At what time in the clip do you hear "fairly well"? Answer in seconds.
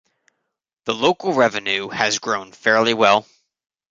2.53-3.27